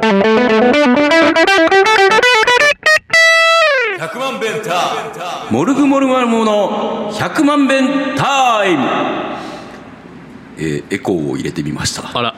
[0.00, 0.12] 100
[4.20, 5.14] 万弁タイ
[5.50, 8.84] ムモルグモルマルモの100万弁タイム。
[10.60, 12.16] えーエコーを入れてみました。
[12.16, 12.34] あら。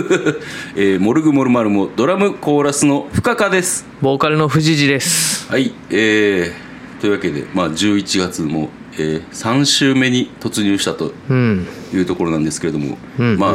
[0.76, 3.86] えーモルグモルマルモドラムコーラスの深川です。
[4.00, 5.46] ボーカルの藤次です。
[5.50, 11.66] はいえー、というわけで、まあ、11月も、えー、3週目に突入したとうん。
[11.92, 13.36] いうところなんですけれども、うん。
[13.38, 13.54] まあ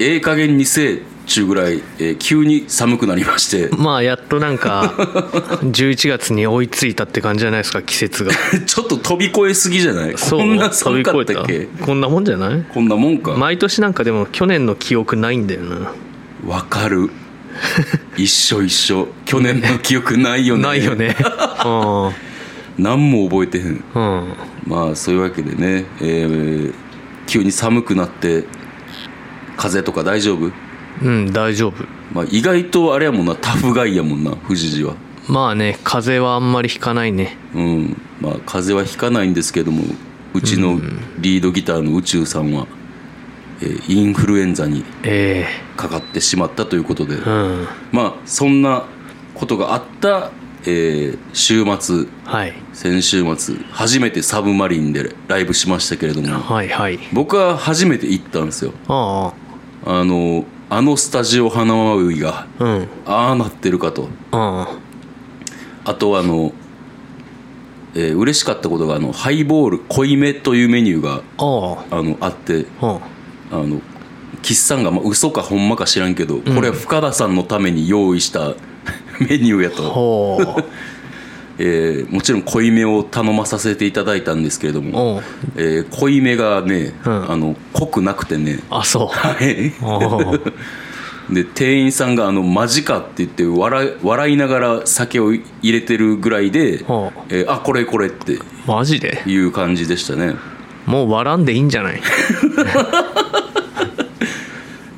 [0.00, 3.68] ええ加減にせえちゅうぐらい、えー急に寒くなりまして。
[3.76, 4.94] まあやっとなんか
[5.62, 8.32] 11月に追いついたって感じじゃないですか季節が。
[8.64, 10.14] ちょっと飛び越えすぎじゃない？
[10.14, 11.84] こんな寒かったっ飛びけ越えた。
[11.84, 12.64] こんなもんじゃない？
[12.72, 13.32] こんなもんか。
[13.32, 15.92] 毎年なんかでも去年の記憶ないんだよな。
[16.46, 17.10] わかる。
[18.16, 19.08] 一緒一緒。
[19.24, 20.62] 去年の記憶ないよね。
[20.62, 21.16] ないよね。
[22.78, 24.02] 何も覚えてへんうん。
[24.02, 24.34] うん。
[24.66, 26.74] まあそういうわけでね、えー
[27.26, 28.44] 急に寒くなって
[29.56, 30.52] 風邪とか大丈夫、
[31.02, 31.84] うん大丈夫。
[32.12, 33.34] まあ、意外とあれやもんな。
[33.34, 34.94] タフガイやもんな藤次は。
[35.28, 37.36] まあね風邪はあんまりひかないね。
[37.54, 37.96] うん。
[38.20, 39.82] まあ風邪はひかないんですけども
[40.34, 40.80] うちの
[41.18, 42.66] リードギターの宇宙さんは、
[43.60, 47.66] えーインフルエンザにえかかってしまったということで、えうん。
[47.90, 48.84] まあそんな
[49.34, 50.30] ことがあった、
[50.64, 52.06] えー週末。
[52.24, 52.54] はい。
[52.72, 56.38] 先週末初めてサブマリンでライブしましたけれども。
[56.40, 56.98] はいはい。
[57.12, 58.72] 僕は初めて行ったんですよ。
[58.88, 59.32] あ。
[59.86, 62.88] あのあのスタジオ花輪ウイがあうん。
[63.06, 64.08] ああなってるかと。
[64.32, 64.78] あ
[65.84, 65.94] あ。
[65.94, 66.52] とあの、
[67.94, 71.98] えー嬉しかったことがあのハイボール濃いめというメニューがああ。
[71.98, 73.00] あのあってあ
[73.52, 73.80] あの
[74.42, 78.54] 岸さんが、まあ、嘘かほんまか知らんけど、これは深田さんのために用意した
[79.18, 80.62] メニューやと、
[81.58, 85.22] えーもちろん濃いめを頼まさせていただいたんですけれども
[85.56, 87.30] えー濃いめがね、うん。
[87.30, 88.60] あの濃くなくてね。
[88.70, 89.06] あそう。
[89.08, 89.72] はい。
[91.34, 98.38] で店員さんがあの「マジか」って言って笑い笑いながら酒を入れてるぐらいでは「えーあこれこれ」って。
[98.66, 99.22] マジで？
[99.26, 100.34] いう感じでしたね。
[100.86, 102.00] もう笑んでいいんじゃない？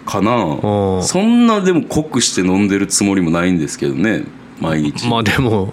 [0.05, 4.25] かなおそんなでも濃くして飲んでるつもりもないんですけどね。
[4.61, 5.73] 毎日、まあでも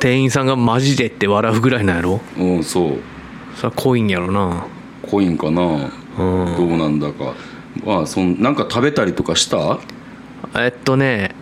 [0.00, 2.20] 店員さんがマジでって笑うぐらいなんやろ？
[2.38, 2.98] うんそう。
[3.56, 4.66] それは濃いんやろな。
[5.02, 5.62] 濃いんかな？
[5.62, 5.90] うん。
[6.56, 7.34] どうなんだか。
[7.84, 9.78] まあそんなんか食べたりとかした？
[10.56, 11.34] えっとね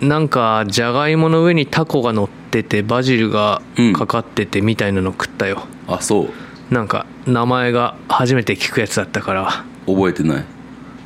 [0.00, 3.60] なんかじゃがいもの上にタコが乗っててバジルが
[3.94, 6.28] かかっててみたいなの食ったよ、あそ
[6.70, 6.74] う。
[6.74, 9.64] なんか名前が初めて聞くやつだったから。
[9.86, 10.44] 覚えてない。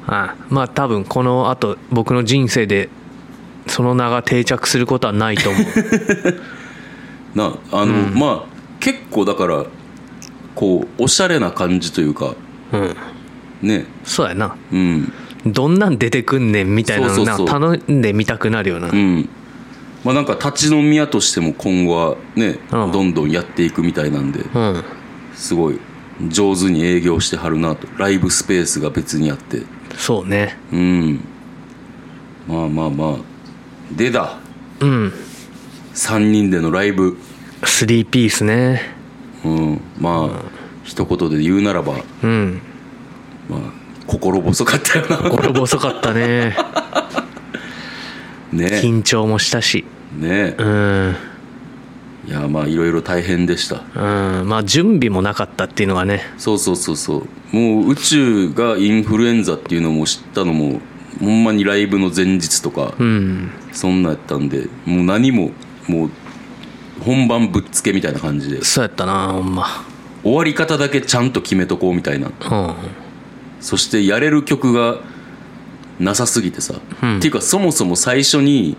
[0.07, 2.89] あまあ多分このあと僕の人生で
[3.67, 5.63] その名が定着することはないと思う
[7.37, 9.67] なあの、まあ結構だから
[10.55, 12.35] こうおしゃれな感じというか
[12.73, 12.97] うん。
[13.69, 13.85] ね。
[14.05, 14.57] そうやな。
[14.73, 15.13] うん。
[15.45, 17.47] どんなん出てくんねんみたいなのそうそうそう。
[17.47, 19.29] な頼んでみたくなるよな、うん。
[20.03, 22.93] まあなんか立ち飲み屋としても今後はね、うん。
[22.93, 24.83] どんどんやっていくみたいなんでうん。
[25.35, 25.79] すごい
[26.29, 27.87] 上手に営業してはるなと。
[27.99, 29.63] ライブスペースが別にあって。
[29.97, 30.59] そうね。
[30.73, 31.21] うん。
[32.49, 33.17] まあまあまあ。
[33.95, 34.39] でだ。
[34.81, 35.13] うん
[35.97, 37.17] 3人でのライブ。
[37.63, 38.83] 3ピースね。
[39.45, 39.81] うん。
[39.99, 40.43] まあ、
[40.85, 42.61] 一言で言うならば、うん。
[43.49, 43.61] まあ、
[44.07, 45.17] 心細かったよな。
[45.31, 46.55] 心細かったね。
[48.53, 48.67] ね。
[48.83, 49.87] 緊張もしたし。
[50.19, 50.55] ね。
[50.59, 51.17] うん。
[52.29, 53.83] いやまあいろいろ大変でした。
[53.95, 54.49] うん。
[54.49, 56.23] まあ準備もなかったっていうのがね。
[56.37, 57.57] そうそうそうそう。
[57.57, 60.81] もう宇宙がインフルエンザっていうのも知ったのも
[61.21, 63.51] ほんまにライブの前日とか、うん。
[63.73, 65.53] そんなやったんでもう何も
[65.89, 66.11] もう
[67.05, 68.65] 本番ぶっつけみたいな感じで。
[68.65, 69.67] そうやったなほんま。
[70.23, 72.29] 終わり方だけちゃんと決めとこうみたいな。
[72.29, 72.75] うん。
[73.61, 74.99] そしてやれる曲が
[75.99, 77.19] なさすぎてさ、うん。
[77.19, 78.77] っていうかそもそも最初に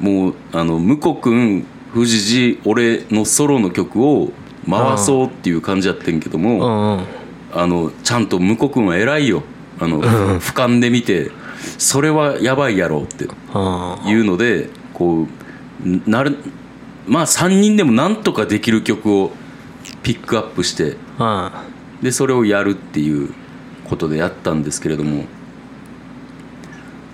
[0.00, 4.30] もうあの向こう君藤次俺のソロの曲を
[4.68, 7.04] 回そうっていう感じやってんけどうも、んうん。
[7.54, 9.42] あのちゃんと向こう君は偉いよ。
[9.78, 11.30] あの、俯瞰で見て
[11.78, 14.08] それはやばいやろってうん。
[14.08, 15.28] いうのでこう
[16.06, 16.36] なる
[17.06, 19.32] まあ3人でもなんとかできる曲を
[20.02, 21.50] ピックアップしてうん
[22.02, 23.32] でそれをやるっていう
[23.88, 25.24] ことでやったんですけれども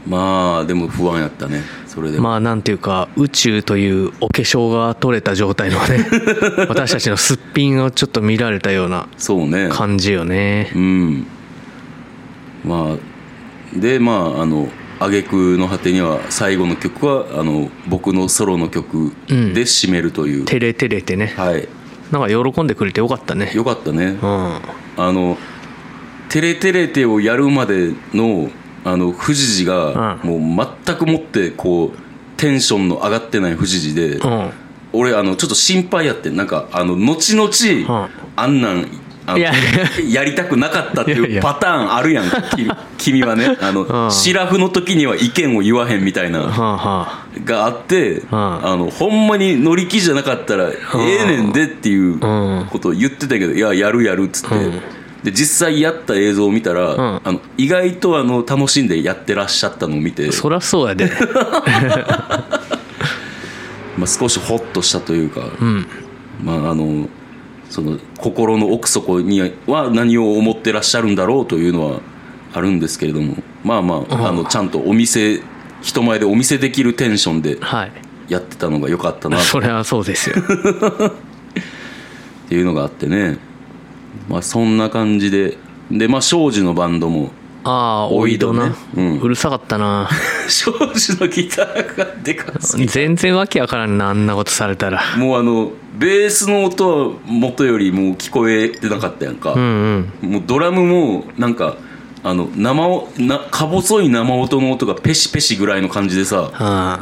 [0.07, 6.07] まあでも不安やったねそれでも、まあなんていうか宇宙というお化粧が取れた状態のね
[6.69, 9.69] 私たちのすっぴんをちょっと見られたようなそうね。
[9.71, 10.73] 感じよね。
[10.75, 11.27] うん。
[12.65, 14.69] まあでまああの
[15.05, 21.35] 挙句の果てには最後の曲はあの僕のソロの曲で締めるという、照れ照れてね。
[21.37, 21.69] はい。
[22.11, 23.53] なんか喜んでくれてよかったね。
[23.55, 24.19] よかったね。
[24.23, 24.61] うん。
[24.97, 25.39] あの
[26.29, 28.51] 「テレテレテ」をやるまでの
[28.85, 31.99] あの藤次がうもう全くもってこう
[32.37, 34.51] テンションの上がってない藤次で、うん。
[34.93, 36.37] 俺あのちょっと心配やってん。
[36.37, 38.11] なんかあの後々、ん。
[38.37, 38.87] あんなん
[39.27, 39.53] や
[40.09, 42.29] やりたくなかったっていうやパターンあるやん。
[42.29, 43.57] き君はね。
[43.63, 44.11] あの、うん。
[44.11, 46.41] シラフの時には意見を言わへんみたいな。
[47.45, 48.23] があって、ん。
[48.31, 50.75] あのほんまに乗り気じゃなかったらえ
[51.21, 52.67] えねんでっていううん。
[52.71, 54.81] ことを言ってたけどいややるやるっつって、うん。
[55.23, 57.21] で実際やった映像を見たら、ん。
[57.23, 61.11] あの意外とあの楽しんでやってらっしゃったのを見て、そりゃそうやで。
[63.99, 65.87] まあ、少しホッとしたというか、うん。
[66.43, 67.09] まああの
[67.73, 72.01] その心の奥底には何を思ってらっしゃるんだろうというのは
[72.53, 75.41] あるんですけれどもまあまあ,、あのちゃんとお店
[75.81, 77.93] 人前でお見せできるテンションではい。
[78.29, 80.37] やってたのが良かったな そりゃそうですよ。
[80.39, 81.13] っ
[82.49, 83.39] ていうのがあってね。
[84.29, 85.57] まあそんな感じで。
[85.91, 87.31] でまあ庄司のバンドも
[87.65, 89.21] ああおいどな、うん。
[89.21, 90.09] うるさかったな。
[90.49, 95.03] 庄司のギターがでかすぎ全然わけわからんなあんなことされたら。
[95.17, 100.31] もうあのベースの音は元よりもう聞こえてなかったやんか、うんうん。
[100.31, 101.77] もうドラムもなんか
[102.25, 107.01] あの生おなか細い生音の音がペシペシぐらいの感じでさ、あ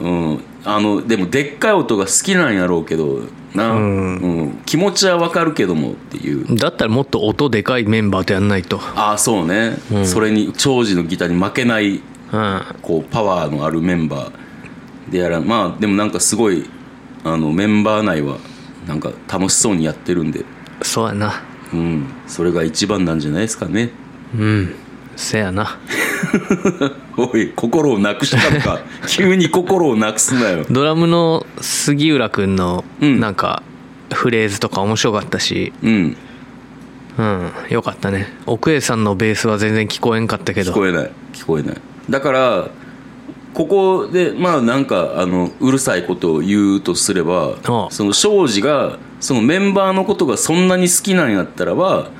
[0.00, 3.22] うん、あのでもでっかい音が好きなんやろうけど
[3.54, 4.62] な、うん。
[4.66, 6.44] 気持ちはわかるけどもっていう。
[6.52, 8.78] あだったらもっと音でかいメンバーとやんないと。
[8.94, 12.62] ああそうね、それに長司のギターに負けないうん。
[12.82, 16.68] こうパワーのあるメンバーでやらまあでもなんかすごい
[17.24, 18.36] あのメンバー内は
[18.86, 20.44] なんか楽しそうにやってるんで、
[20.82, 21.42] そうやな。
[21.72, 23.90] うん、それが一番なんじゃないですかね。
[24.34, 24.74] うん。
[25.16, 25.78] せやな
[27.16, 28.80] おい心をなくしたのか。
[29.08, 30.64] 急に心をなくすなよ。
[30.70, 33.20] ドラムの杉浦君のうん。
[33.20, 33.62] なんか
[34.12, 35.72] フレーズとか面白かったし。
[35.82, 36.16] うん。
[37.18, 38.32] うんよかったね。
[38.46, 40.72] 奥江さんのベースは全然聞こえんかったけど。
[40.72, 41.10] 聞こえない。
[41.32, 41.76] 聞こえない。
[42.08, 42.68] だから
[43.54, 47.56] ここでまあなんかあのうるさいことを言うとすれば
[47.90, 52.10] その庄司がそのメンバーのことがそんなに好きなんやったらば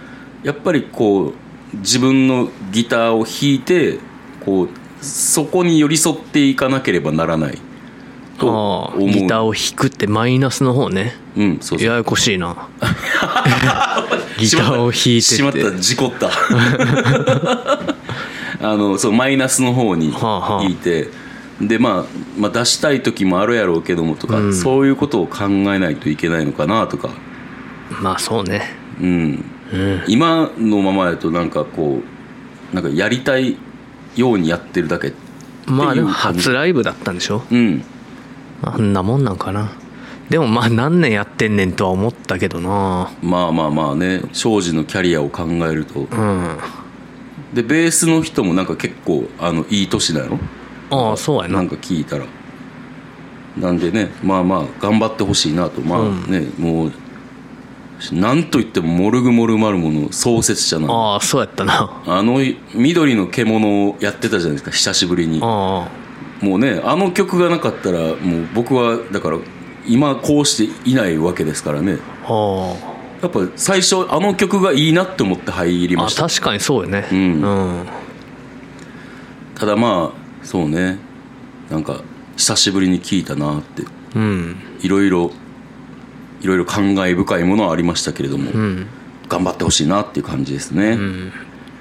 [0.42, 1.34] やっぱりこう
[1.78, 3.98] 自分のギターを弾いて
[4.44, 4.68] こう
[5.04, 7.58] そこに寄り添っていかなければならない
[8.38, 9.08] とああ思う。
[9.08, 11.14] ギターを弾くってマイナスの方ね。
[11.36, 11.88] うんそうそう。
[11.88, 12.68] ややこしいな。
[14.38, 15.20] ギターを弾いてて。
[15.20, 16.30] しまった事故った。
[18.60, 20.62] あのそうマイナスの方にはあはあ。
[20.62, 21.08] 弾いて、
[21.60, 24.54] で、まあ、まあ出したい時もあるやろうけどもとか、うん。
[24.54, 27.10] そういうことを考えないといけないのかなとか、
[28.02, 28.76] まあそうね。
[29.00, 29.44] うん、うん
[30.06, 32.00] 今のままだとなんかこ
[32.72, 33.56] うなんかやりたい
[34.16, 35.12] ようにやってるだけ
[35.66, 37.42] まあでも初ライブだったんでしょ？
[37.50, 37.84] うん。
[38.62, 39.70] あんなもんなんかな。
[40.30, 43.10] でもまあ何年やってんねんとは思ったけどな。
[43.22, 44.22] まあまあまあね。
[44.32, 46.00] 庄司のキャリアを考えると。
[46.00, 46.58] うん。
[47.52, 50.38] でベースの人もなんか結構あのいい年だよ。
[50.90, 51.56] ああそうやな。
[51.56, 52.24] なんか聞いたら。
[53.58, 55.80] なんでねまあまあ頑張ってほしいなと。
[55.80, 56.92] まあね、もう
[58.12, 62.02] なんといってもモルグモルマルモの創設者なああそうやったな。
[62.06, 62.40] あの
[62.74, 65.40] 緑の獣をやってたじゃないですか久しぶりに。
[65.42, 65.88] あ
[66.40, 69.38] もうねあの曲がなかったらもう僕はだから
[69.86, 71.98] 今こうしていないわけですからね。
[72.24, 76.28] ああやっぱ最初あの曲がいいなって思って入りあました。
[76.28, 77.08] 確かにそうよね。
[77.10, 77.18] うん。
[77.18, 77.86] うん。
[79.56, 80.98] ただまあそうね。
[81.68, 82.02] なんか
[82.36, 83.82] 久しぶりに聴いたなって。
[84.14, 84.56] うん。
[84.80, 85.32] いろいろ
[86.40, 88.86] いろいろ感慨深いものはありましたけれども、うん。
[89.28, 90.98] 頑張ってほしいなっていう感じですね。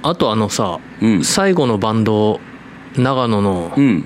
[0.04, 1.24] あとあのさ、うん。
[1.24, 2.40] 最後のバンド
[2.96, 4.06] 長野の、うん、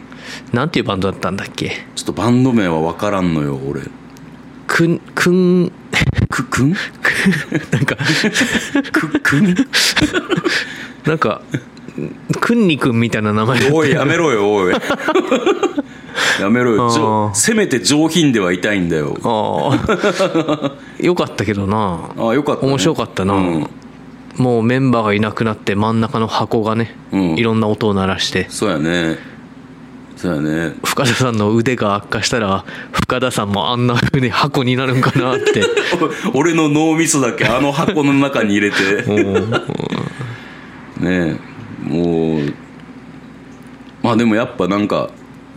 [0.53, 1.85] なんていうバンドだったんだっけ？
[1.95, 3.81] ちょっとバンド名は分からんのよ俺。
[4.67, 5.71] くんくん。
[6.29, 6.75] く くん？
[7.71, 7.97] なんか。
[8.91, 9.55] くくん？
[11.05, 11.41] なんか
[12.39, 14.73] くんにくんみたいな名前おいやめろよおい
[16.39, 17.31] やめろよ。
[17.33, 19.17] せめて上品ではいたいんだよ。
[19.23, 22.13] ああよかったけどな。
[22.17, 23.67] ああよかった、ね、面白かったな、うん。
[24.37, 27.35] もうメンバーがいなくなって真ん中の箱がね、うん。
[27.37, 28.47] いろんな音を鳴らして。
[28.49, 29.17] そうやね。
[30.15, 30.75] そうやね。
[30.83, 35.63] 深田さんの腕が悪化したら深田さんもあんな風に箱になるんかなって。
[36.33, 39.03] お 俺の脳みそだけあの箱の中に入れて。
[41.01, 41.37] ねえ
[41.81, 42.53] もう。
[44.03, 45.09] まあでもやっぱなんか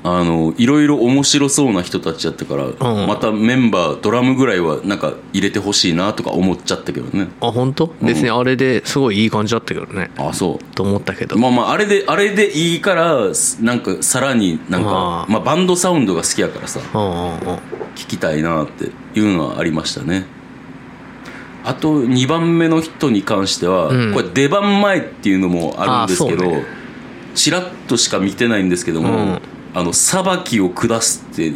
[0.06, 3.06] あのいろいろ面白そうな人たちやったから、ん。
[3.06, 7.28] またメンバードラムぐらいはなんか入れてほしいなとか思っちゃったけどね。
[7.40, 7.87] あ本当？
[8.02, 10.11] 別にあれですごいいい感じだったけどね。
[10.18, 10.75] あそう。
[10.75, 11.38] と思ったけど。
[11.38, 13.30] まあまああれであれでいいから
[13.62, 15.40] なんかさらになんかまあ。
[15.40, 17.58] バンドサウンドが好きやからさうんうんうん。
[17.94, 20.26] 聞きたいなっていうのはありましたね。
[21.64, 24.12] あと2番目の人に関しては、うん。
[24.12, 26.64] これ出番前っていうのもあるんですけど、あそうね。
[27.34, 29.40] ちらっとしか見てないんですけども、うん
[29.74, 31.48] あの裁きを下すって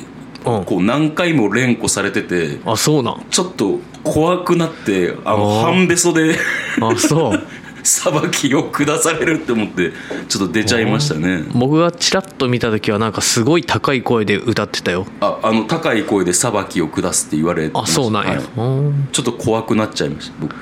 [0.44, 0.64] うん。
[0.64, 3.25] こう何回も連呼されててあそうなん。
[3.30, 5.75] ちょっと怖くなってあのあー。
[5.75, 6.37] 半べそで
[6.80, 7.42] あそう。
[7.84, 9.92] 裁きを下されるって思って
[10.28, 11.44] ちょっと出ちゃいましたね。
[11.54, 15.06] 僕がチラッと見た時はなんかすごい高い声で歌ってたよ。
[15.20, 17.94] ああの高い声で裁きを下すって言われてまあした。
[18.02, 18.40] そうなんや、はい。
[18.56, 20.54] うんちょっと怖くなっちゃいました僕。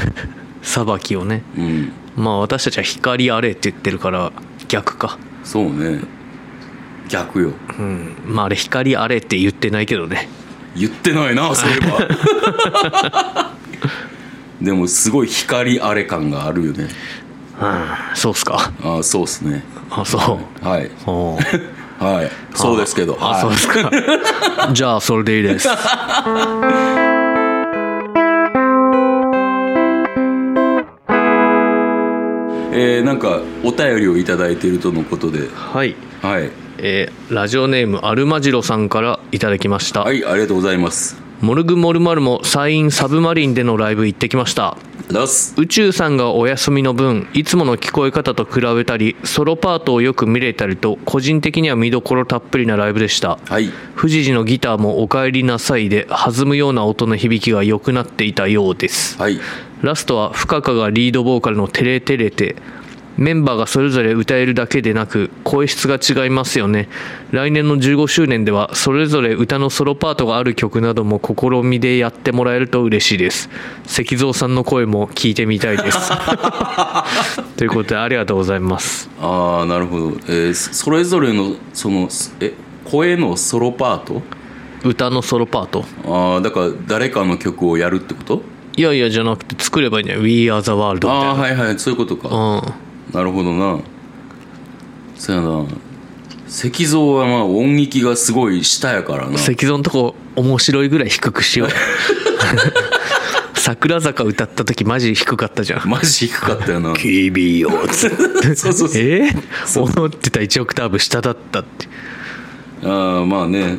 [0.62, 1.42] 裁きをね。
[1.58, 1.92] うん。
[2.16, 4.32] まあ私たちは光あれって言ってるから
[4.68, 5.18] 逆か。
[5.44, 6.00] そうね
[7.12, 7.52] 逆よ。
[7.78, 8.16] うん。
[8.24, 10.28] まああれ光あれって言ってないけどね。
[10.74, 13.52] 言ってないなそういえば。
[14.62, 16.88] でもすごい光あれ感があるよね。
[17.60, 18.72] うんそうっすか。
[18.82, 19.62] ああそうっすね。
[19.90, 20.66] あそう。
[20.66, 20.90] はい。
[22.00, 22.30] はい。
[22.54, 23.40] そうですけどあ、はい。
[23.42, 23.90] そうですか。
[24.72, 25.68] じゃあそれでいいです。
[32.74, 35.40] えーなんかお便りをいただいているとのことで。
[35.54, 35.94] はい。
[36.22, 41.16] はいえーラジオネームアルマジロさんからいただきました、はいありがとうございます。
[41.40, 44.76] モルグモルマルもサインサブマリンでのライブ行ってきました。
[45.56, 53.38] 宇宙さんがお休みの分いつもの聞こえ方と比べたりソロパートをよく見れたりと個人的には見どころたっぷりなライブでした。
[53.46, 53.70] はい。
[53.94, 59.18] 藤次のギターも「おかえりなさい」で弾むような音の響きが良くなっていたようです。
[59.18, 59.40] はい。
[59.82, 62.56] ラストは深川がリードボーカルの「テレテレテ」
[63.18, 66.88] メンバーがそれぞれ歌えるだけでなく声質が違いますよね。
[67.30, 73.50] 来年の15周年ではそれぞれ歌のソロパートがある曲なども試みでやってもらえると嬉しいです。
[73.86, 75.98] 石蔵さんの声も聞いてみたいです。
[77.56, 79.10] ということでありがとうございます。
[79.20, 82.08] ああなるほど、えーそそれぞれのその
[82.40, 82.54] え
[82.84, 84.22] 声のソロパート？
[84.84, 85.84] 歌のソロパート。
[86.06, 88.42] ああだから誰かの曲をやるってこと？
[88.76, 92.28] いやいやじゃなくて作ればいいんだよ「We Are the World」みたいああなはいはいそういうことか。
[92.34, 93.80] うんなるほどな。
[95.16, 95.66] そやな。
[96.48, 99.34] 石像はまあ音域がすごい下やからな。
[99.34, 101.68] 石像のとこ面白いぐらい低くしよう。
[103.54, 105.88] 桜坂歌った時マジ低かったじゃん。
[105.88, 106.94] マジ低かったよな。
[106.94, 108.90] 君よ そうそうそう。
[108.96, 109.30] え？
[109.30, 111.88] ー、思ってた1オクターブ下だったって。
[112.84, 113.78] ああまあね。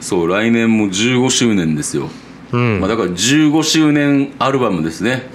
[0.00, 2.08] そう来年も15周年ですよ、
[2.52, 2.80] うん。
[2.80, 5.28] まあ、だから15周年アルバムですね。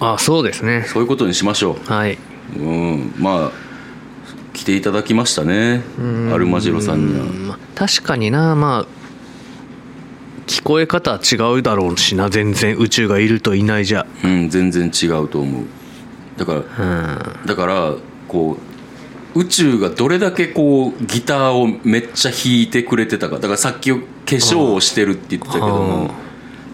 [0.00, 0.84] あそうですね。
[0.88, 2.18] そういうことにしましょはい、
[2.54, 3.66] ううんまあ
[4.52, 5.82] 来ていただきましたね
[6.32, 7.24] アルマジロさんには。
[7.26, 8.86] まあ確かになまあ
[10.46, 14.06] 聞こえ方は違うだろうしな全然宇宙がいるといないじゃ。
[14.24, 15.64] うん全然違うと思う。
[16.38, 17.46] だからうん。
[17.46, 17.94] だから
[18.28, 18.56] こ
[19.34, 23.36] う宇宙がどれだけこうギターをめっちゃ弾いてくれてたか。
[23.36, 26.10] だからさっき化粧をしてるって言ってたけども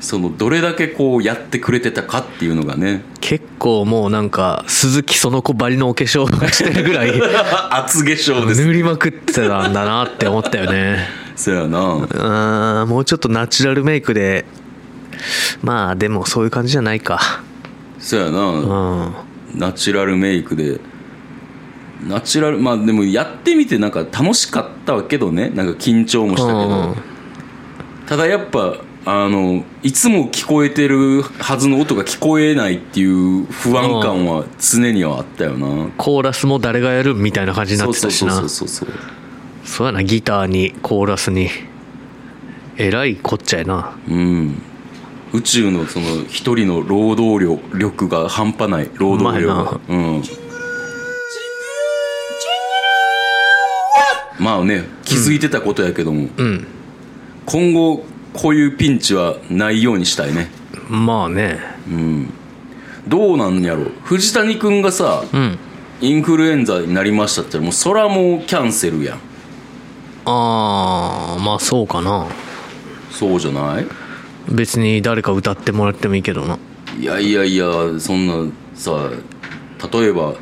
[0.03, 3.03] そのどれだけこうやってくれてたかっていうのがね。
[3.21, 7.13] 結構もうなんか鈴木その子ばりのお化粧してるぐらい
[7.71, 8.67] 厚化粧です。
[8.67, 11.09] 塗りまくってたんだなって思ったよね。
[11.37, 12.83] そやな。
[12.83, 14.45] うんもうちょっとナチュラルメイクで。
[15.63, 17.21] まあでもそういう感じじゃないか。
[18.01, 18.41] そやな。
[18.41, 19.13] うん。
[19.55, 20.81] ナチュラルメイクで。
[22.09, 25.53] ナチュラルまあでもやってみてなんか楽しかったけどね。
[25.55, 26.69] なんか緊張もしたけうん。
[26.69, 26.97] ど
[28.09, 35.91] ただやっぱあのいつも聞こえてるはずの音が聞こえないっていう不安感は常にはあったよな。
[35.97, 38.49] コーラスも誰がやるみたいな感じになそうそうそうってたしな。
[38.49, 38.89] そうそうそう
[39.65, 41.51] そうやなギターにコーラスに
[42.77, 43.97] えらいこっちゃやな。
[44.09, 44.63] うん。
[45.33, 49.49] 宇宙のその一人の労働量力が半端ない労働量。
[49.49, 50.23] がうん。
[54.39, 56.67] まあね気づいてたことやけども、うん。
[57.47, 60.51] 今後こういうピンチはないようにしたいね。
[60.89, 61.59] まあね。
[61.89, 62.31] うん。
[63.09, 65.59] どうなんやろ藤谷君がさうん。
[66.01, 69.19] インフルエンザになりましたってもうそらもうキャンセルやん。
[70.25, 72.27] ああまあそうかな。
[73.11, 73.87] そうじゃない？
[74.49, 76.59] 別に誰か歌ってもらってもいいけどな。
[76.99, 77.65] いやいやいや
[77.99, 79.11] そんなさ
[79.93, 80.35] 例えば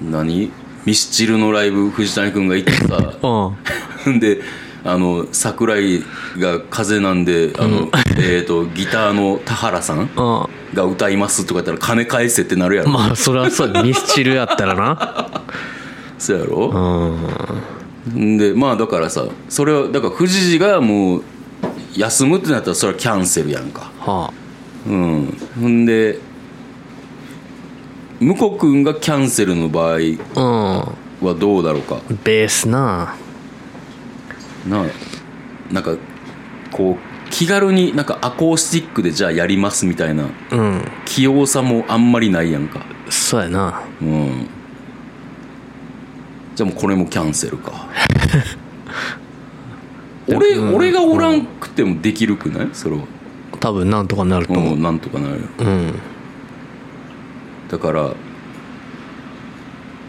[0.00, 0.50] 何？
[0.86, 3.14] ミスチルのライブ藤谷君が行ってさ。
[4.06, 4.18] うん。
[4.20, 4.40] で
[4.84, 6.00] あの桜井
[6.38, 15.42] が風邪なんであの、 えー、とギターの田原さんうが歌いますとか言ったら金返せってなるやろ、んまあそれはそう ミスチルやったらな。
[16.18, 17.18] そうやろ、
[18.14, 18.34] うん。
[18.34, 21.22] んでまあだからさそれはだから藤次がもう
[21.96, 23.90] 休むってなったらそれはキャンセルやんか。
[24.00, 24.32] は
[24.86, 25.38] うん。
[25.60, 26.18] ほんで
[28.20, 31.28] 向こう君がキャンセルの場合あうん。
[31.28, 31.96] はどうだろうか？
[32.24, 33.14] ベースな
[34.68, 34.84] な
[35.72, 35.96] なんか
[36.70, 40.82] こう気軽になんかアコースティックでじゃあやりますみたいなうん。
[41.04, 42.80] 器用さもあんまりないやんか。
[43.08, 43.82] そうやな。
[44.02, 44.46] うん。
[46.56, 47.72] じゃあもうこれもキャンセルか。
[50.28, 52.68] 俺俺がおらんくてもできるくない？
[52.72, 53.02] それは。
[53.58, 54.74] 多分なんとかなると思う。
[54.74, 55.40] うんなんとかなる。
[55.40, 55.94] ようん。
[57.70, 58.10] だから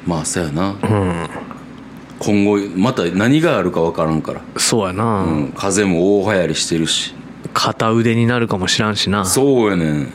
[0.05, 0.69] まあそうやな。
[0.69, 1.29] うん
[2.21, 7.15] 今後また何があるか分からんから、そうやな、うん、風邪も大流行りしてるし。
[7.53, 9.25] 片腕になるかもしらんしな。
[9.25, 10.07] そうやねん。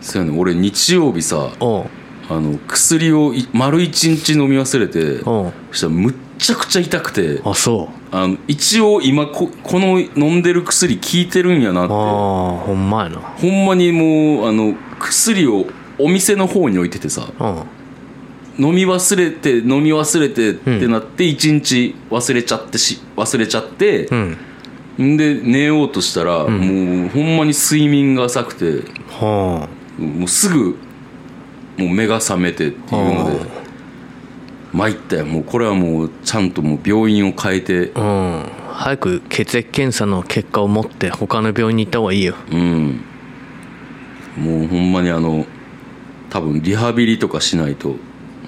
[0.00, 0.38] そうやねん。
[0.38, 5.18] 俺日曜日さあの薬をい丸一日飲み忘れて
[5.72, 8.16] したらむっちゃくちゃ痛くてあそう。
[8.16, 11.92] あの一応今ここの飲んでる薬効いてるんやなって。
[11.92, 11.98] ああ
[12.58, 13.18] ほんまやな。
[13.18, 15.66] ほんまにもうあの薬を
[15.98, 17.62] お店の方に置いててさうん
[18.60, 24.36] 飲み忘れて飲み忘れてってなって一日忘れちゃってし忘れちゃってう、ん。
[25.00, 29.66] んで寝ようとしたら、もうほんまに睡眠が浅くては
[29.98, 30.76] もうすぐ
[31.78, 33.60] もう目が覚めてっていうのであ。
[34.72, 35.24] 参ったよ。
[35.26, 37.92] もうこれはもうちゃんともう病院を変えて。
[37.94, 38.74] あうん。
[38.74, 42.34] 早く血液検査の結果を持って他の病院に行った方がいいよ。
[42.52, 43.00] うん。
[44.36, 45.46] もうほんまにあの
[46.28, 47.96] 多分リハビリとかしないと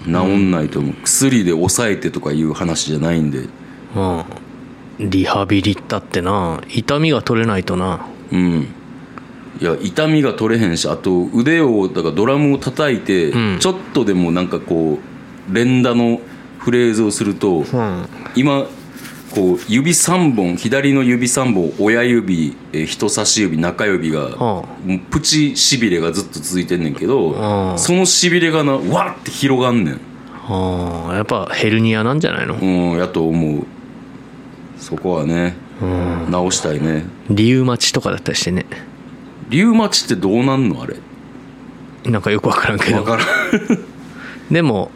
[0.05, 3.49] 治んないと思う、薬で抑えてとかいう話じゃないんで。
[3.95, 5.11] うん。
[5.11, 6.61] リハビリったってな。
[6.69, 8.07] 痛みが取れないとな。
[8.31, 8.69] うん。
[9.61, 13.59] いや痛みが取れへんしあと腕をだからドラムを叩いて、うん。
[13.61, 14.99] ちょっとでもなんかこ
[15.51, 16.21] う連打の
[16.59, 18.07] フレーズをすると、うん。
[18.35, 18.67] 今
[19.35, 24.65] こう指3本左の指3本親指えー人差し指中指が、
[25.11, 30.01] プチしびれがずっと続いてんねんけど、うんそのしびれがなわって広がんねん。
[30.49, 31.15] ああ。
[31.17, 32.55] やっぱヘルニアなんじゃないの？
[32.55, 32.65] う
[32.97, 33.65] んやと思う。
[34.79, 35.55] そこはね、
[36.31, 37.05] 直したいね。
[37.31, 38.67] 理由待ちとかだったりしてね。
[39.49, 40.97] リウマチってどうなんのあれ？
[42.11, 43.03] なんかよくわからんけど。
[43.03, 43.27] 分からん。
[44.53, 44.91] でも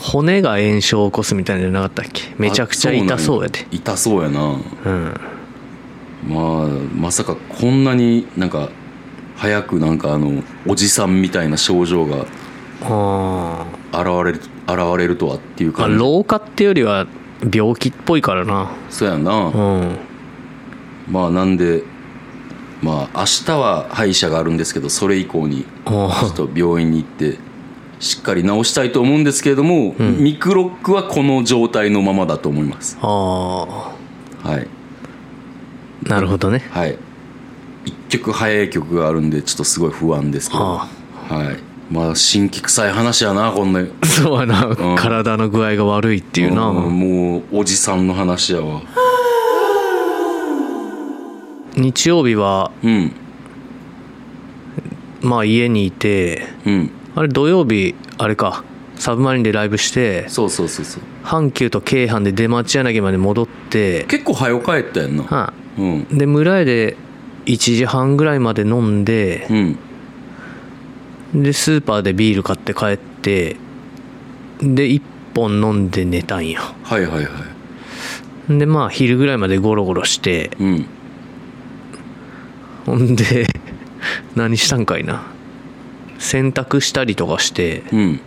[0.00, 2.34] 骨が炎症を起こすみたいなんじゃなかったっけ？
[2.38, 3.66] めちゃくちゃ痛そうやで。
[3.70, 4.40] 痛そうやな。
[4.86, 5.20] うん。
[6.26, 8.70] まあまさかこんなになんか
[9.36, 12.26] 早くなんかあのおじさんみたいな症状が
[12.82, 15.98] あ現れる現れるとはっていうあ感じ。
[15.98, 17.06] 老化ってよりは
[17.52, 18.70] 病気っぽいからな。
[18.90, 19.96] そうやな、うん。
[21.08, 21.82] まあなんで
[22.82, 27.38] まあ明日は歯医者があるんですけどそれ以降にあちょっと病院に行って
[28.00, 32.98] しっかり治したいと思うんですけれども、ミクロックはこの状態のままだと思います。
[33.00, 33.94] あは
[34.58, 34.66] い。
[36.08, 36.66] なるほどね。
[36.70, 36.98] はい。
[37.84, 40.64] 一曲早い曲があるんでちょっとすごい不安ですけど。
[40.64, 40.88] は
[41.28, 41.58] はい。
[41.90, 43.84] まあ新規臭い話やなこんな。
[44.02, 44.96] そうやな、ん。
[44.96, 46.98] 体の具合が悪いっていうな、うん。
[46.98, 48.80] もうおじさんの話やわ。
[51.76, 53.12] 日曜日はうん。
[55.20, 58.64] まあ家にいてうんあれ土曜日あれか。
[58.96, 61.02] サブマリンでライブしてそうそうそうそう。
[61.22, 65.24] 阪急と京阪で出町柳まで戻って結構早帰ったやんな。
[65.24, 66.06] はうん。
[66.10, 66.96] いで村井で
[67.44, 69.46] 1時半ぐらいまで飲んで
[71.34, 71.42] うん。
[71.42, 73.56] でスーパーでビール買って帰って
[74.62, 75.02] で1
[75.34, 76.62] 本飲んで寝たんよ。
[76.84, 77.30] はいはいは
[78.48, 78.58] い。
[78.58, 80.52] でまあ昼ぐらいまでゴロゴロして。
[80.58, 80.86] うん。
[82.86, 83.46] ほんで
[84.34, 85.22] 何したんかいな
[86.20, 88.20] 洗濯したりとかしてうん。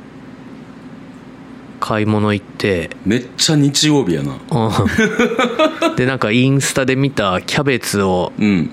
[1.79, 4.33] 買い物行ってめっちゃ日曜日やな。
[4.33, 5.95] うん。
[5.95, 8.69] でなんかインスタで見たキャベツをうん。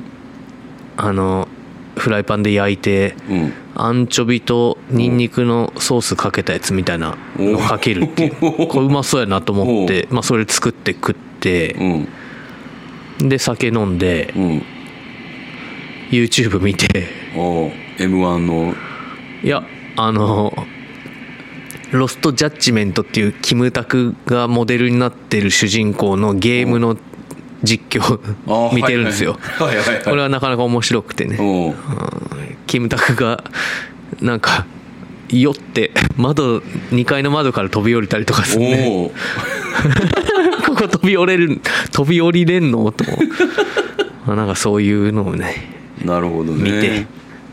[0.96, 1.48] あの
[1.96, 3.52] フライパンで焼いてうん。
[3.74, 8.37] アンチョビとニンニクのソースかけたやつみたいなのかけるっていう。
[8.40, 11.74] おこれうまそうやなと思って、まあ、それ作って食って
[13.20, 13.28] うん。
[13.28, 14.62] で酒飲んでうん。
[16.11, 17.09] YouTube 見て
[17.98, 18.74] m 1の
[19.42, 19.62] いや
[19.96, 20.53] あの
[21.92, 26.96] ロストジャッジメントっていうキムタクがモデルになってる主人公のゲームの
[27.62, 28.20] 実況
[28.74, 29.38] 見てるんですよ。
[30.05, 31.38] これはなかなか面白くてね。
[32.66, 33.42] キムタクが
[34.20, 34.66] なんか
[35.31, 36.59] 酔って窓
[36.92, 39.11] 2階の窓から飛び降りたりとかするね。
[40.66, 41.61] ここ飛び降りれる
[41.92, 42.92] 飛び降りれんの？
[42.92, 43.05] と
[44.33, 45.57] なんかそういうのをね
[46.05, 46.62] なるほどね。
[46.70, 47.07] 見て、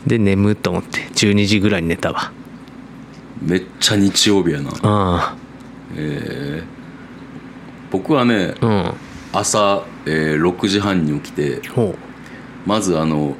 [0.06, 2.32] で眠っと思って12時ぐらいに寝たわ。
[3.42, 4.70] めっちゃ日曜日やな。
[4.82, 5.36] あ
[5.96, 6.78] えー
[7.90, 8.94] 僕はねあうん。
[9.32, 11.94] 朝、えー6時半に起きてほ
[12.66, 13.34] まずあの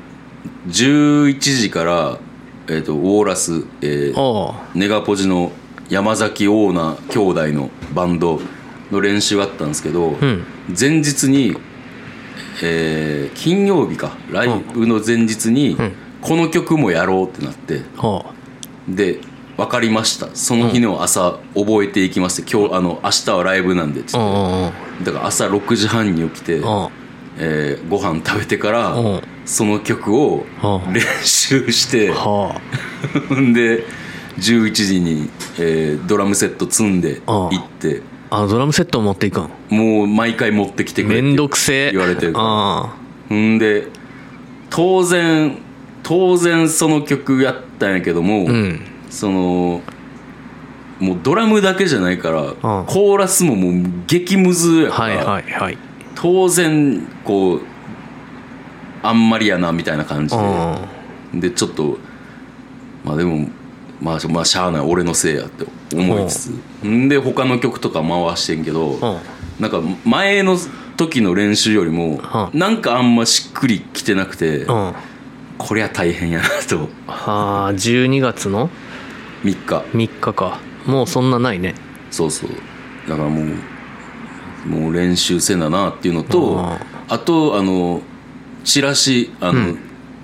[0.69, 2.19] 11時から、
[2.69, 5.53] えー、とウォーラス、えうーあネガポジの
[5.89, 8.41] 山崎オーナ兄弟のバンド
[8.91, 10.45] の練習があったんですけど、ん。
[10.79, 11.57] 前日に、
[12.63, 17.83] えー金曜日かライブの前日に、んこの曲もやろうってなって。
[17.99, 18.25] あは
[18.89, 19.21] で
[19.57, 20.29] 分かりました。
[20.35, 24.19] その日の朝覚えていきますって今日あの明日はライブなんでっつって。
[24.19, 25.05] うんうんうん。
[25.05, 26.89] だから朝6時半に起きて、うん。
[27.39, 29.21] えーご飯食べてからうん。
[29.45, 30.45] その曲を
[30.87, 30.93] うん。
[30.93, 32.61] 練習して は
[33.35, 33.85] んで
[34.39, 35.29] 11時に、
[35.59, 38.03] えードラムセット積んで行って。
[38.31, 39.49] ああドラムセット持っていくん？
[39.71, 41.91] もう毎回持ってきてくれってめんどくせえ。
[41.93, 42.45] 言われてるから。
[42.45, 43.89] あんで
[44.71, 45.59] 当然
[46.09, 48.81] 当然その曲やったんやけども、あうん。
[49.11, 49.83] その
[50.99, 55.79] もうドラムだけじゃないから、コーラスももう激ムズやから、はいはいはい。
[56.15, 57.61] 当然こう
[59.03, 61.99] あんまりやなみたいな感じで、うんでちょっと
[63.05, 63.49] まあでも
[64.01, 69.19] まあ、まあ、しゃあない俺のせいやって思いつつんで他の曲とか回してんけど、うん
[69.61, 70.57] なんか前の
[70.97, 72.21] 時の練習よりも、
[72.53, 74.95] うなんかあんましっくりきてなくて、うん
[75.59, 76.89] こりゃ大変やなと。
[77.07, 78.71] はあ12月の
[79.43, 79.85] ？3日。
[79.93, 80.61] 3日か。
[80.87, 81.75] もうそんなないね。
[82.11, 82.51] そうそう。
[83.09, 88.03] だからもうもう練習せななっていうのとああとあの
[88.65, 89.77] チラシあの、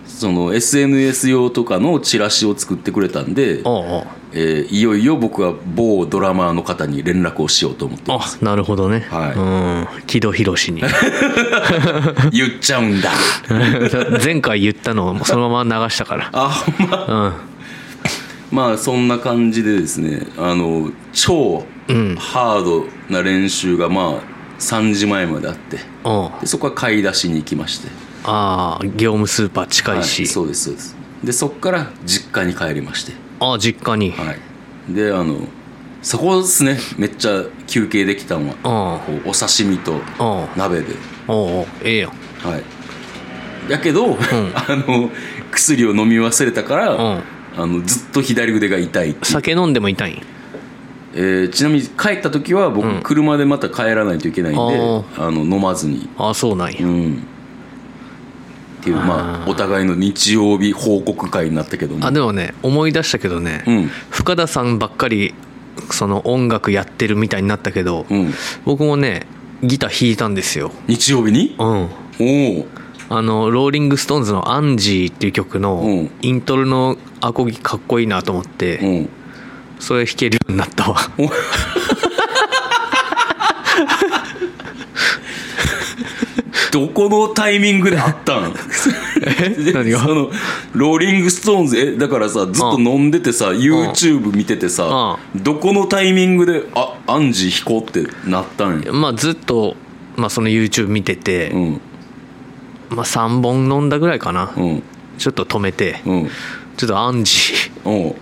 [0.07, 9.07] その SNS 用とかのチラシを作ってくれたんで、おうおうえーいよいよ僕は某ドラマーの方に連絡をしようと思ってまあすなるほどね。
[9.09, 9.33] はい。
[9.33, 10.07] うん。
[10.07, 10.83] 木戸寛に。
[12.33, 13.11] 言っちゃうんだ。
[14.23, 16.31] 前回言ったのをそのまま流したから。
[16.33, 17.33] あほんま。
[18.51, 18.57] うん。
[18.57, 22.17] まあそんな感じでですねあの超うん。
[22.19, 25.77] ハードな練習がまあ3時前まであって
[26.41, 27.89] でそこは買い出しに行きまして。
[28.25, 30.97] ああ業務スーパー近いし、はい、そうですそうです。
[31.25, 34.35] でそっから実家に帰りましてああ実家に、は
[34.91, 34.95] い。
[34.95, 35.37] であの
[36.03, 36.79] そこですね。
[36.99, 39.01] めっちゃ休憩できたのは。
[39.25, 40.95] お刺身とあ鍋で。
[41.27, 42.11] おうおうええやん。
[42.11, 42.63] はい。
[43.73, 44.19] やけど、
[44.55, 45.11] あの
[45.51, 47.23] 薬を飲み忘れたから、うん。
[47.57, 50.23] あのずっと左腕が痛い酒飲んでも痛いん？
[51.15, 53.01] えーちなみに帰った時は僕、うん。
[53.03, 55.27] 車でまた帰らないといけないんであ。
[55.27, 56.09] あの飲まずに。
[56.19, 57.27] ああそうなんや、うん
[58.85, 62.07] っていうまあお互いの日曜日報告会になったけども。
[62.07, 63.91] あでもね思い出したけどね、うん。
[64.11, 65.35] 深田さんばっかり
[65.91, 68.35] その音楽やってるみたいになったけど、うん。
[68.67, 69.27] 僕もね
[69.63, 70.71] ギター弾いたんですよ。
[70.87, 71.57] 日曜日に？
[71.59, 71.89] うん。
[72.21, 72.67] おお
[73.09, 76.11] あのローリング・ストーンズの「アンジー」っていう曲のうん。
[76.21, 79.09] イントロのアコギかっこいいなと思って、うん。
[79.81, 80.97] それ弾けるようになったわ
[86.75, 88.53] どこのタイミングであったん
[89.73, 90.01] 何が？
[90.01, 90.31] その
[90.73, 98.93] ローリング・ストーンズえだからさずっと飲んでてさ YouTube 見ててさどこのタイミングであアンジー弾こうってなったんや？
[98.93, 99.77] まあずっと、
[100.17, 101.81] まあ、その YouTube 見てて、うん。
[102.91, 104.83] まあ、3本飲んだぐらいかな、うん。
[105.19, 106.31] ちょっと止めて、うん。
[106.77, 108.19] ちょっとアンジー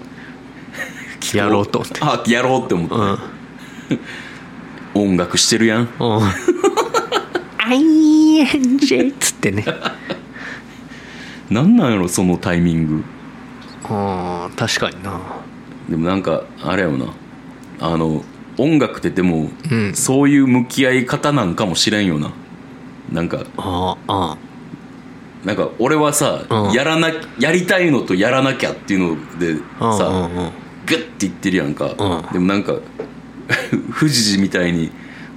[1.39, 2.01] やろうと思って。
[2.03, 3.19] あやろうって思った、うん。
[4.95, 5.89] 音楽してるやん。
[5.99, 6.23] うん。
[6.23, 6.35] ア
[7.73, 9.65] イエンジェっつってね。
[11.51, 12.95] なんなんやろそのタイミング。
[12.95, 13.03] うん
[14.57, 15.21] 確かにな。
[15.89, 17.07] でもなんかあれやろな。
[17.81, 18.25] あの
[18.59, 19.95] 音楽ってでも、うん。
[19.95, 22.31] そういう向き合い方なんかもしれんよな。
[23.11, 24.37] なんかああ
[25.45, 26.73] なんか俺はさ、うん。
[26.73, 30.51] やらなやりたいのとやらなきゃっていうのであさ、うんうんうん。
[30.87, 32.33] グッて言ってるやんか、うん。
[32.33, 32.75] でもなんか
[33.99, 34.91] 富士寺みたいに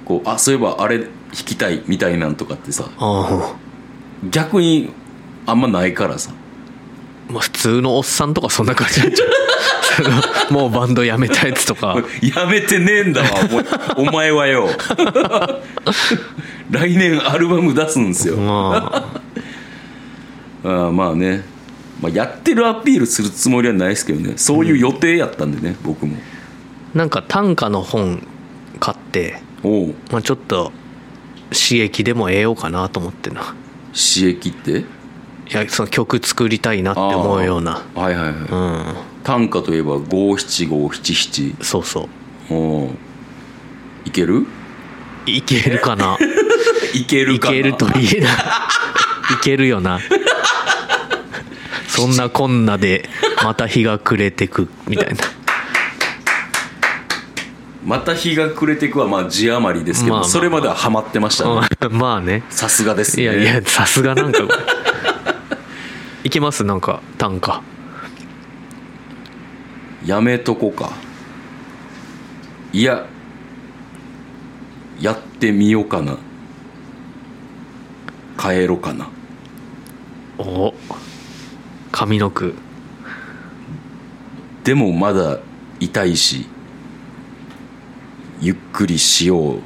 [0.05, 3.55] こうあそういえばあれ弾きたいみたいなんとかってさあ
[4.29, 4.93] 逆に
[5.45, 6.31] あんまないからさ。
[6.31, 9.01] あまあ普通のおっさんとかそんな感じ
[10.51, 11.97] もうバンドやめたやつとか。
[12.21, 13.27] やめてねえんだわ
[13.97, 14.69] お前はよ。
[16.71, 18.91] 来年アルバム出すんですよ、ま
[20.63, 20.67] あ。
[20.67, 21.43] あーまあね、
[22.01, 24.33] まあ、やってるアピールするつもりはないですけどね。
[24.35, 26.15] そういう予定やったんでね、僕も。
[26.93, 28.25] なんか短歌の本
[28.79, 29.41] 買って、
[30.11, 30.71] まあ、ちょっと
[31.51, 33.55] 刺激でも得ようかなと思ってな。
[33.93, 34.79] 刺激って？
[34.79, 34.83] い
[35.51, 37.83] やその曲作りたいなって思うような。
[37.93, 38.95] はいはいはい、うん。
[39.23, 41.55] 短歌といえば五七五七七。
[41.61, 42.09] そうそ
[42.49, 42.53] う。
[42.53, 42.89] おう
[44.05, 44.45] いける？
[45.27, 46.17] いけるかな？
[46.93, 47.55] いけるかな？
[47.55, 48.33] いけるといいない
[49.43, 49.99] けるよな。
[51.87, 53.09] そんなこんなで
[53.43, 55.15] また日が暮れてくみたいな
[57.85, 60.29] また日が暮れていくはまあ字余りですけど、まあまあ。
[60.29, 61.67] それまではハマってましたね。
[61.81, 62.43] う んまあね。
[62.49, 63.23] さすがですね。
[63.23, 64.39] いやいやさすがなんか。
[66.25, 66.63] いけます？
[66.63, 67.61] なんか短歌
[70.03, 70.91] やめとこか。
[72.73, 73.05] いや
[74.99, 76.17] やってみようかな。
[78.39, 79.07] 帰ろうかな。
[80.39, 80.73] お。
[81.91, 82.55] 上の句
[84.63, 85.37] でもまだ
[85.79, 86.47] 痛いし
[88.41, 89.59] ゆっくりしよう。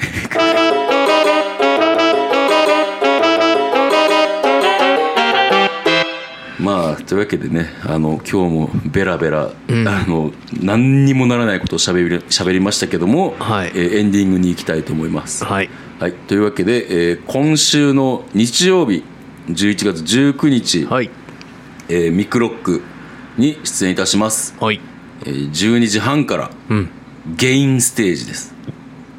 [6.60, 9.50] まあというわけでねあの今日もベラベラ、あ
[10.06, 10.30] の
[10.62, 13.72] 何にもならないことをしゃべりしゃべりましたけども、はい。
[13.74, 15.44] えーエンディングに行きたいと思います。
[15.44, 15.70] はい。
[15.98, 19.02] はい、というわけで、えー今週の日曜日
[19.48, 21.10] 11月19日、はい。
[21.88, 22.82] えーミクロック
[23.38, 24.80] に出演いたします、はい。
[25.24, 26.90] えー12時半から、うん
[27.26, 28.54] ゲインステージです。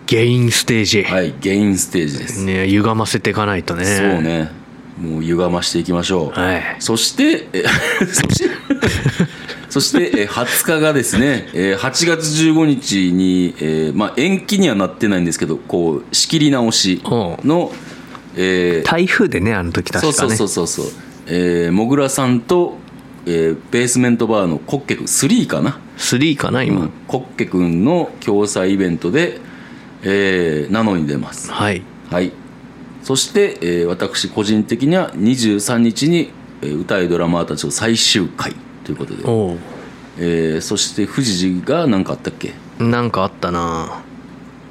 [0.08, 3.86] ゲインステージ、はいゲインステージです、ね歪ませていかないとね。
[3.86, 4.52] そうね。
[5.00, 6.76] もう歪ましていきましょう、はい。
[6.80, 7.64] そしてえ
[8.06, 8.50] そして
[9.70, 17.72] そしてえー20日がですねえー8月15日に、えーまあ、延期にはなってないんですけどこう仕切り直しの、
[18.36, 20.14] えー台風でねあの時確かね。
[20.14, 20.94] そうそうそうそうそう。
[21.28, 22.78] えーもぐらさんと、
[23.26, 26.90] えーベースメントバーのコッケ君3かな？3かな今、うん。
[27.08, 29.40] コッケ君の共催イベントで、
[30.04, 31.52] えー、ナノに出ます。
[31.52, 31.82] はい。
[32.10, 32.32] はい。
[33.04, 36.32] そして、えー私個人的には23日に、
[36.62, 38.54] えー歌いドラマーたちの最終回
[38.84, 39.56] ということで、お
[40.18, 42.54] えーそして富士が何かあったっけ？
[42.80, 44.02] おなんかあったな。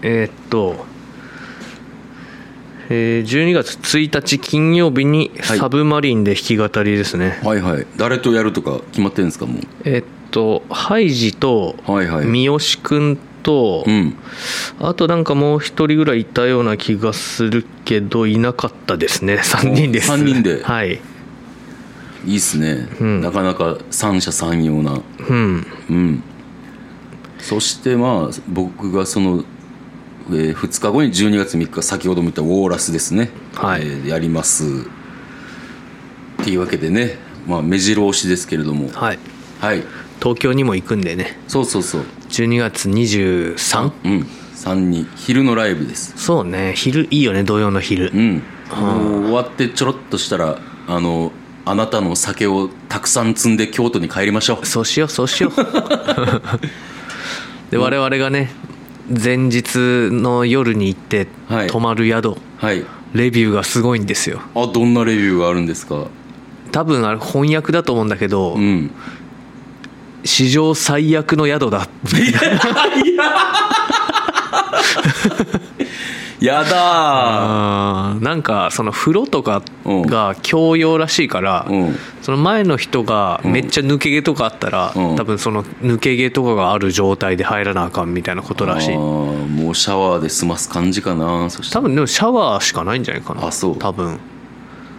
[0.03, 0.87] えーっと
[2.93, 5.59] えー12月1日金曜日にはい。
[5.59, 7.87] サブマリンで弾き語りですね、はいはい。
[7.97, 9.63] 誰とやるとか決まってるんですかもう？
[9.85, 12.27] えーっとハイジとはいはい。
[12.27, 14.15] 三好君と、うん。
[14.81, 19.37] あとなんかもう一人ぐらいいたような気がするけどいなかったですね。
[19.37, 20.09] 3人です。
[20.09, 20.63] 三人で？
[20.63, 21.01] はい。
[22.27, 23.23] いいっすね、ん。
[23.23, 25.01] なかなか三者三様な。
[25.29, 25.67] うん。
[25.89, 26.23] うん。
[27.39, 29.45] そしてまあ僕がその、
[30.39, 33.83] え2日後に12月3日先ほども言ったウォーラスですね、はい。
[33.83, 34.65] えーやります。
[36.43, 38.89] っていうわけでねまあ目白押しですけれども。
[38.93, 39.19] はい。
[39.61, 39.83] はい。
[40.21, 41.39] 東京にも行くんでね。
[41.49, 42.03] そうそうそう。
[42.29, 43.93] 12月 23?
[44.05, 46.13] うん？3に昼のライブです。
[46.17, 46.75] そうね。
[46.77, 48.11] 昼いいよね土曜の昼。
[48.15, 48.43] うん。
[48.71, 51.33] 終わってちょろっとしたらあの
[51.65, 54.67] あなたの酒をたくさん積んで京都に帰りましょう。
[54.67, 55.53] そうしようそうしよう。
[57.71, 58.51] で我々がね
[59.09, 59.77] 前日
[60.13, 61.67] の夜に行ってはい。
[61.69, 62.85] 泊まる宿、はい。
[63.13, 64.41] レビューがすごいんですよ。
[64.55, 66.07] あどんなレビューがあるんですか？
[66.73, 68.91] 多分あれ翻訳だと思うんだけど、うん。
[70.25, 71.89] 史上最悪の宿だ。
[75.39, 75.40] や
[76.47, 76.71] だー。
[76.73, 81.97] あーなんかその風呂とかが共用らしいから、うん。
[82.23, 85.17] その前の人がめっちゃ抜け毛とかあったら、うん。
[85.17, 88.97] 多分その抜け毛とかがある状態で入らなあかんみたいなことらしい。
[88.97, 93.47] もうシャワーで済ます感じかな多分でもシャワーしかないんじゃないかな。
[93.47, 93.79] あそう。
[93.79, 94.19] 多分。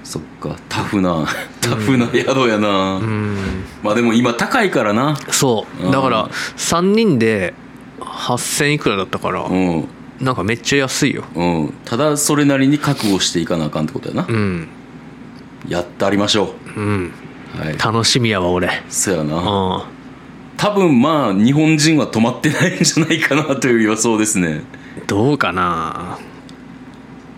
[0.04, 0.56] そっか。
[0.67, 1.25] タフな
[1.62, 2.99] タフな宿やな、
[3.84, 5.15] まあでも今高いからな。
[5.30, 5.86] そう。
[5.86, 5.91] うん。
[5.91, 6.27] だから
[6.58, 7.54] 3人で
[7.99, 9.88] 8000いくらだったから、うん
[10.21, 11.23] なんかめっちゃ安いよ。
[11.36, 11.73] うん。
[11.86, 14.67] ただそれなりに覚悟していかなあかんってことやな、うん。
[15.67, 16.79] やってありましょう。
[16.79, 17.12] ん。
[17.55, 17.77] うはい。
[17.77, 18.69] 楽しみやわ俺。
[18.89, 19.36] そやな。
[19.36, 19.81] うん。
[20.57, 24.62] 多分まあ日本人は止まってないんじゃないかなという予想ですね。
[25.07, 26.19] どうかな？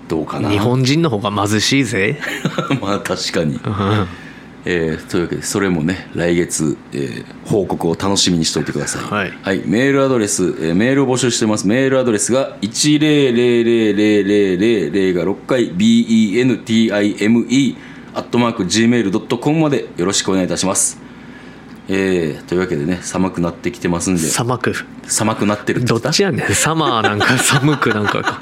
[0.10, 0.50] どうかな？
[0.50, 2.20] 日本人の方が貧しいぜ。
[2.82, 4.08] まあ確かに、うん
[4.66, 9.02] えーというわけでそれもね来月、えー報告を楽しみにしておいてください。
[9.04, 9.62] はい。
[9.66, 11.68] メールアドレス、えーメールを募集してます。
[11.68, 17.76] メールアドレスが1000000が6回 BENTIME
[18.16, 21.02] アットマーク Gmail.com までよろしくお願いいたします。
[21.90, 24.22] えーというわけでね寒くなってきてますんで。
[24.22, 24.74] 寒く。
[25.06, 26.48] 寒くなってるってどっちやねん。
[26.56, 28.40] サマーなんか寒くなんか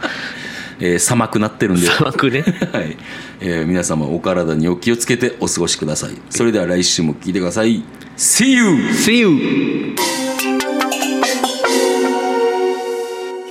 [0.81, 1.87] えー寒くなってるんで。
[1.87, 2.41] 寒くね。
[2.73, 2.97] はい、
[3.39, 6.17] えー皆様お体にお気をつけてお過ごしください。
[6.29, 7.83] それでは来週も聞いてください。
[8.17, 8.65] See you!
[8.91, 9.95] See you!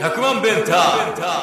[0.01, 1.40] 100万ベンター